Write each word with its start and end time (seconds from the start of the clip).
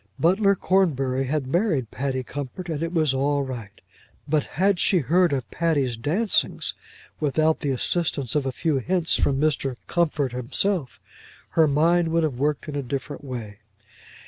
Butler 0.17 0.55
Cornbury 0.55 1.25
had 1.25 1.45
married 1.45 1.91
Patty 1.91 2.23
Comfort 2.23 2.69
and 2.69 2.81
it 2.81 2.91
was 2.91 3.13
all 3.13 3.43
right. 3.43 3.79
But 4.27 4.45
had 4.57 4.79
she 4.79 4.97
heard 4.97 5.31
of 5.31 5.47
Patty's 5.51 5.95
dancings 5.95 6.73
without 7.19 7.59
the 7.59 7.69
assistance 7.69 8.33
of 8.33 8.47
a 8.47 8.51
few 8.51 8.79
hints 8.79 9.19
from 9.19 9.39
Mr. 9.39 9.75
Comfort 9.85 10.31
himself, 10.31 10.99
her 11.49 11.67
mind 11.67 12.07
would 12.07 12.23
have 12.23 12.39
worked 12.39 12.67
in 12.67 12.75
a 12.75 12.81
different 12.81 13.23
way. 13.23 13.59